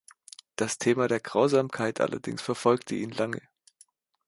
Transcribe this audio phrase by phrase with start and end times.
[0.55, 3.43] Das Thema der Grausamkeit allerdings verfolgte ihn lange.